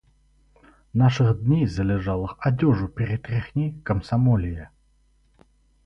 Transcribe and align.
Наших 0.93 1.41
дней 1.43 1.67
залежалых 1.67 2.35
одёжу 2.39 2.87
перетряхни, 2.87 3.79
комсомолия! 3.85 4.71